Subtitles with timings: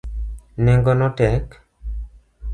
[0.65, 1.47] Nengo no tek.